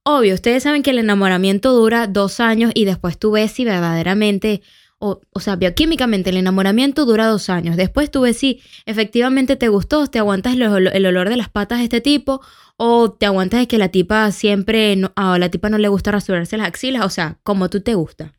Obvio, 0.04 0.34
ustedes 0.34 0.64
saben 0.64 0.82
que 0.82 0.90
el 0.90 0.98
enamoramiento 0.98 1.74
dura 1.74 2.08
dos 2.08 2.40
años 2.40 2.72
y 2.74 2.86
después 2.86 3.20
tú 3.20 3.32
ves 3.32 3.52
si 3.52 3.66
verdaderamente, 3.66 4.64
o, 4.98 5.22
o 5.32 5.40
sea, 5.40 5.56
bioquímicamente 5.58 6.32
el 6.32 6.38
enamoramiento 6.38 7.06
dura 7.06 7.28
dos 7.28 7.50
años. 7.50 7.78
Después 7.78 8.10
tú 8.10 8.22
ves 8.22 8.38
si 8.38 8.64
efectivamente 8.88 9.56
te 9.58 9.68
gustó, 9.68 10.08
te 10.08 10.18
aguantas 10.18 10.54
el, 10.54 10.64
olor 11.06 11.30
de 11.30 11.38
las 11.38 11.50
patas 11.50 11.78
de 11.78 11.84
este 11.84 12.02
tipo, 12.02 12.42
o 12.78 13.12
te 13.12 13.28
aguantas 13.28 13.60
de 13.60 13.68
que 13.68 13.78
la 13.78 13.90
tipa 13.90 14.32
siempre, 14.32 15.00
a 15.16 15.38
la 15.38 15.50
tipa 15.50 15.70
no 15.70 15.78
le 15.78 15.88
gusta 15.88 16.12
rasurarse 16.12 16.58
las 16.58 16.68
axilas, 16.68 17.06
o 17.06 17.10
sea, 17.12 17.38
como 17.44 17.70
tú 17.70 17.82
te 17.82 17.94
gusta. 17.94 18.34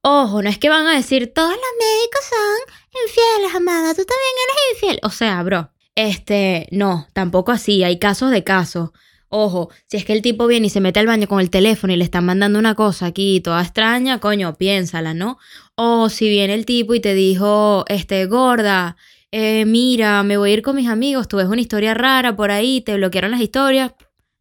Ojo, 0.00 0.42
no 0.42 0.48
es 0.48 0.58
que 0.58 0.70
van 0.70 0.86
a 0.86 0.96
decir, 0.96 1.32
todos 1.34 1.50
los 1.50 1.58
médicos 1.58 2.20
son 2.30 3.02
infieles, 3.06 3.54
amada, 3.54 3.94
tú 3.94 4.04
también 4.04 4.34
eres 4.44 4.56
infiel. 4.72 5.00
O 5.02 5.10
sea, 5.10 5.42
bro, 5.42 5.70
este, 5.94 6.68
no, 6.70 7.06
tampoco 7.12 7.52
así, 7.52 7.84
hay 7.84 7.98
casos 7.98 8.30
de 8.30 8.44
casos. 8.44 8.90
Ojo, 9.36 9.70
si 9.88 9.96
es 9.96 10.04
que 10.04 10.12
el 10.12 10.22
tipo 10.22 10.46
viene 10.46 10.68
y 10.68 10.70
se 10.70 10.80
mete 10.80 11.00
al 11.00 11.08
baño 11.08 11.26
con 11.26 11.40
el 11.40 11.50
teléfono 11.50 11.92
y 11.92 11.96
le 11.96 12.04
están 12.04 12.24
mandando 12.24 12.56
una 12.56 12.76
cosa 12.76 13.06
aquí 13.06 13.40
toda 13.40 13.62
extraña, 13.62 14.20
coño, 14.20 14.54
piénsala, 14.54 15.12
¿no? 15.12 15.38
O 15.74 16.08
si 16.08 16.28
viene 16.28 16.54
el 16.54 16.64
tipo 16.64 16.94
y 16.94 17.00
te 17.00 17.14
dijo, 17.14 17.84
este, 17.88 18.26
gorda, 18.26 18.96
eh, 19.32 19.64
mira, 19.64 20.22
me 20.22 20.36
voy 20.36 20.50
a 20.50 20.52
ir 20.52 20.62
con 20.62 20.76
mis 20.76 20.88
amigos, 20.88 21.26
tú 21.26 21.38
ves 21.38 21.48
una 21.48 21.60
historia 21.60 21.94
rara 21.94 22.36
por 22.36 22.52
ahí, 22.52 22.80
te 22.80 22.94
bloquearon 22.94 23.32
las 23.32 23.40
historias, 23.40 23.94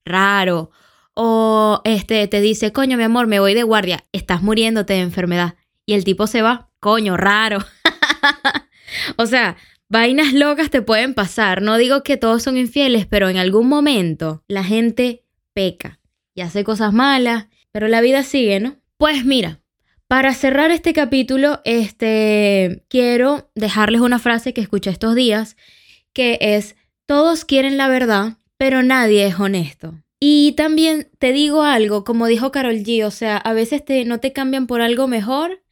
raro. 0.05 0.69
O 1.15 1.81
este, 1.85 2.27
te 2.27 2.39
dice, 2.39 2.71
coño, 2.71 2.95
mi 2.95 3.03
amor, 3.03 3.25
me 3.25 3.39
voy 3.39 3.55
de 3.55 3.63
guardia, 3.63 4.03
estás 4.11 4.43
muriéndote 4.43 4.93
de 4.93 4.99
enfermedad. 4.99 5.55
Y 5.87 5.95
el 5.95 6.03
tipo 6.03 6.27
se 6.27 6.43
va, 6.43 6.69
coño, 6.79 7.17
raro. 7.17 7.65
o 9.17 9.25
sea, 9.25 9.57
Vainas 9.93 10.33
locas 10.33 10.71
te 10.71 10.81
pueden 10.81 11.13
pasar. 11.13 11.61
No 11.61 11.77
digo 11.77 12.01
que 12.01 12.17
todos 12.17 12.41
son 12.41 12.57
infieles, 12.57 13.05
pero 13.05 13.29
en 13.29 13.37
algún 13.37 13.69
momento 13.69 14.43
la 14.47 14.63
gente 14.63 15.23
peca 15.53 15.99
y 16.33 16.41
hace 16.41 16.63
cosas 16.63 16.93
malas, 16.93 17.45
pero 17.71 17.87
la 17.87 18.01
vida 18.01 18.23
sigue, 18.23 18.59
¿no? 18.59 18.77
Pues 18.97 19.23
mira, 19.23 19.59
para 20.07 20.33
cerrar 20.33 20.71
este 20.71 20.93
capítulo, 20.93 21.61
este 21.63 22.83
quiero 22.89 23.51
dejarles 23.53 24.01
una 24.01 24.17
frase 24.17 24.51
que 24.51 24.61
escuché 24.61 24.89
estos 24.89 25.13
días, 25.13 25.57
que 26.11 26.39
es 26.41 26.75
todos 27.05 27.45
quieren 27.45 27.77
la 27.77 27.87
verdad, 27.87 28.37
pero 28.57 28.81
nadie 28.81 29.27
es 29.27 29.39
honesto. 29.39 29.93
Y 30.19 30.53
también 30.53 31.07
te 31.19 31.33
digo 31.33 31.61
algo, 31.61 32.03
como 32.03 32.25
dijo 32.25 32.51
Carol 32.51 32.77
G, 32.77 33.05
o 33.05 33.11
sea, 33.11 33.37
a 33.37 33.53
veces 33.53 33.85
te, 33.85 34.05
no 34.05 34.19
te 34.19 34.33
cambian 34.33 34.65
por 34.65 34.81
algo 34.81 35.07
mejor, 35.07 35.62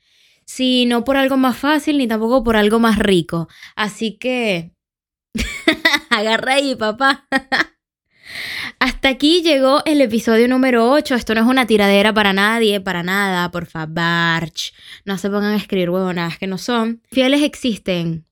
Sí, 0.45 0.86
no 0.86 1.03
por 1.03 1.17
algo 1.17 1.38
más 1.38 1.57
fácil 1.57 1.98
ni 1.98 2.07
tampoco 2.07 2.43
por 2.43 2.55
algo 2.55 2.79
más 2.79 3.00
rico. 3.00 3.48
Así 3.75 4.17
que... 4.17 4.71
Agarra 6.10 6.55
ahí, 6.55 6.75
papá. 6.75 7.27
Hasta 8.79 9.10
aquí 9.10 9.41
llegó 9.41 9.83
el 9.86 10.01
episodio 10.01 10.48
número 10.48 10.91
8. 10.91 11.15
Esto 11.15 11.36
no 11.36 11.41
es 11.41 11.48
una 11.48 11.67
tiradera 11.67 12.13
para 12.13 12.33
nadie, 12.33 12.81
para 12.81 13.03
nada, 13.03 13.50
por 13.51 13.65
favor. 13.65 14.51
No 15.05 15.17
se 15.17 15.29
pongan 15.29 15.53
a 15.53 15.57
escribir 15.57 15.89
huevonadas 15.89 16.38
que 16.38 16.48
no 16.48 16.57
son. 16.57 17.01
Fieles 17.12 17.43
existen. 17.43 18.25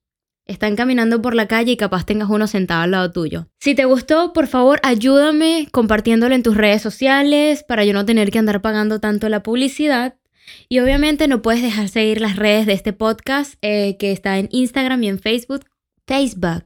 Están 0.45 0.75
caminando 0.75 1.21
por 1.21 1.35
la 1.35 1.47
calle 1.47 1.73
y 1.73 1.77
capaz 1.77 2.05
tengas 2.05 2.29
uno 2.29 2.47
sentado 2.47 2.81
al 2.81 2.91
lado 2.91 3.11
tuyo. 3.11 3.47
Si 3.59 3.75
te 3.75 3.85
gustó, 3.85 4.33
por 4.33 4.47
favor, 4.47 4.79
ayúdame 4.81 5.67
compartiéndolo 5.71 6.33
en 6.33 6.41
tus 6.41 6.57
redes 6.57 6.81
sociales 6.81 7.63
para 7.63 7.85
yo 7.85 7.93
no 7.93 8.03
tener 8.03 8.31
que 8.31 8.39
andar 8.39 8.59
pagando 8.59 8.99
tanto 8.99 9.29
la 9.29 9.43
publicidad. 9.43 10.18
Y 10.67 10.79
obviamente 10.79 11.27
no 11.27 11.41
puedes 11.41 11.61
dejar 11.61 11.89
seguir 11.89 12.21
las 12.21 12.35
redes 12.35 12.65
de 12.65 12.73
este 12.73 12.93
podcast 12.93 13.55
eh, 13.61 13.97
que 13.97 14.11
está 14.11 14.37
en 14.37 14.49
Instagram 14.51 15.03
y 15.03 15.09
en 15.09 15.19
Facebook. 15.19 15.65
Facebook 16.05 16.65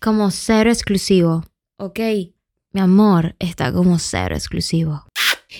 como 0.00 0.30
cero 0.30 0.70
exclusivo. 0.70 1.44
Ok, 1.78 1.98
mi 2.72 2.80
amor 2.80 3.34
está 3.38 3.72
como 3.72 3.98
cero 3.98 4.34
exclusivo. 4.34 5.04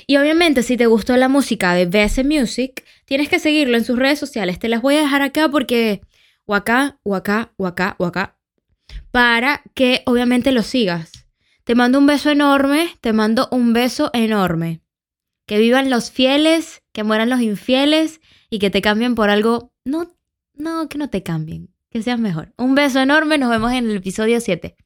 Y 0.06 0.16
obviamente 0.16 0.62
si 0.62 0.76
te 0.76 0.86
gustó 0.86 1.16
la 1.16 1.28
música 1.28 1.74
de 1.74 1.86
BS 1.86 2.24
Music, 2.24 2.84
tienes 3.04 3.28
que 3.28 3.38
seguirlo 3.38 3.76
en 3.76 3.84
sus 3.84 3.98
redes 3.98 4.18
sociales. 4.18 4.58
Te 4.58 4.68
las 4.68 4.82
voy 4.82 4.96
a 4.96 5.00
dejar 5.00 5.22
acá 5.22 5.48
porque... 5.48 6.00
O 6.46 6.54
acá, 6.54 6.98
o 7.04 7.14
acá, 7.14 7.54
o 7.56 7.66
acá, 7.66 7.96
o 7.98 8.04
acá. 8.04 8.38
Para 9.10 9.62
que 9.74 10.02
obviamente 10.04 10.52
lo 10.52 10.62
sigas. 10.62 11.26
Te 11.64 11.74
mando 11.74 11.98
un 11.98 12.06
beso 12.06 12.30
enorme, 12.30 12.90
te 13.00 13.14
mando 13.14 13.48
un 13.50 13.72
beso 13.72 14.10
enorme. 14.12 14.82
Que 15.46 15.58
vivan 15.58 15.88
los 15.88 16.10
fieles, 16.10 16.82
que 16.94 17.02
mueran 17.02 17.28
los 17.28 17.40
infieles 17.40 18.20
y 18.48 18.60
que 18.60 18.70
te 18.70 18.80
cambien 18.80 19.16
por 19.16 19.28
algo... 19.28 19.72
No, 19.84 20.16
no, 20.54 20.88
que 20.88 20.96
no 20.96 21.10
te 21.10 21.24
cambien. 21.24 21.74
Que 21.90 22.02
seas 22.02 22.20
mejor. 22.20 22.54
Un 22.56 22.74
beso 22.74 23.00
enorme, 23.00 23.36
nos 23.36 23.50
vemos 23.50 23.72
en 23.72 23.90
el 23.90 23.96
episodio 23.96 24.40
7. 24.40 24.76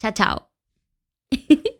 Chao, 0.00 0.12
chao. 0.14 0.50